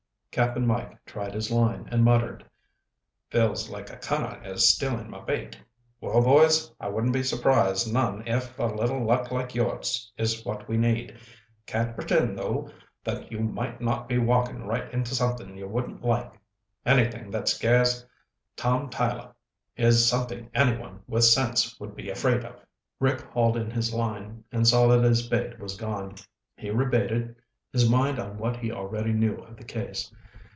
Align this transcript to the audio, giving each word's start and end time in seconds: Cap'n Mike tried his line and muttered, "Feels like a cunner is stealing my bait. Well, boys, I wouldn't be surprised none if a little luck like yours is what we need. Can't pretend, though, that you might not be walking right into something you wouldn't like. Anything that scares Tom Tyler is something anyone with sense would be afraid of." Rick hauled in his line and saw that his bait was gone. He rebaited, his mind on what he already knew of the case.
Cap'n 0.31 0.65
Mike 0.65 0.97
tried 1.03 1.33
his 1.33 1.51
line 1.51 1.89
and 1.91 2.05
muttered, 2.05 2.45
"Feels 3.31 3.69
like 3.69 3.89
a 3.89 3.97
cunner 3.97 4.41
is 4.47 4.65
stealing 4.65 5.09
my 5.09 5.19
bait. 5.19 5.59
Well, 5.99 6.21
boys, 6.21 6.71
I 6.79 6.87
wouldn't 6.87 7.11
be 7.11 7.21
surprised 7.21 7.91
none 7.91 8.25
if 8.25 8.57
a 8.57 8.63
little 8.67 9.03
luck 9.03 9.29
like 9.29 9.53
yours 9.53 10.09
is 10.15 10.45
what 10.45 10.69
we 10.69 10.77
need. 10.77 11.17
Can't 11.65 11.95
pretend, 11.97 12.39
though, 12.39 12.69
that 13.03 13.29
you 13.29 13.41
might 13.41 13.81
not 13.81 14.07
be 14.07 14.19
walking 14.19 14.65
right 14.65 14.89
into 14.93 15.13
something 15.15 15.57
you 15.57 15.67
wouldn't 15.67 16.01
like. 16.01 16.31
Anything 16.85 17.29
that 17.31 17.49
scares 17.49 18.05
Tom 18.55 18.89
Tyler 18.89 19.33
is 19.75 20.07
something 20.07 20.49
anyone 20.53 21.01
with 21.09 21.25
sense 21.25 21.77
would 21.77 21.93
be 21.93 22.09
afraid 22.09 22.45
of." 22.45 22.55
Rick 23.01 23.19
hauled 23.19 23.57
in 23.57 23.69
his 23.69 23.93
line 23.93 24.45
and 24.49 24.65
saw 24.65 24.87
that 24.87 25.03
his 25.03 25.27
bait 25.27 25.59
was 25.59 25.75
gone. 25.75 26.15
He 26.55 26.69
rebaited, 26.69 27.35
his 27.73 27.89
mind 27.89 28.17
on 28.19 28.37
what 28.37 28.55
he 28.57 28.69
already 28.71 29.11
knew 29.13 29.35
of 29.35 29.57
the 29.57 29.63
case. 29.65 30.09